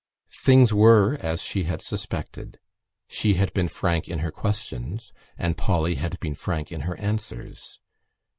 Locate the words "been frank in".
3.53-4.17, 6.19-6.81